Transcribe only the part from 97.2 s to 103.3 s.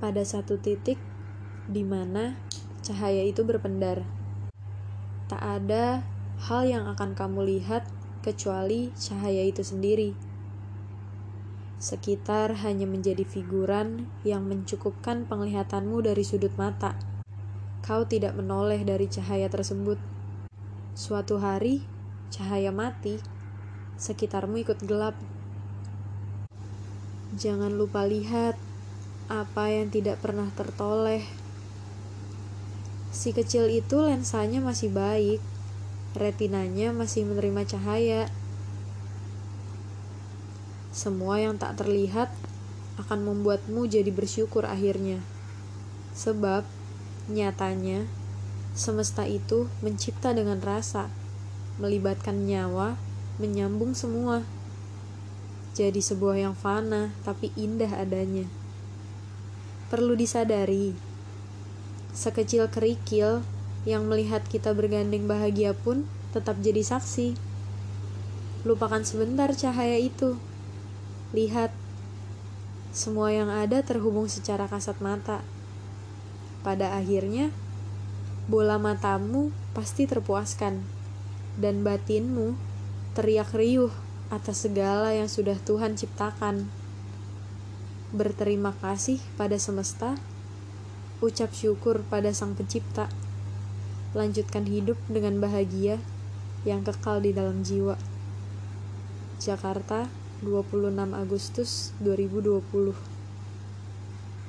di dalam jiwa. Jakarta, 26 Agustus 2020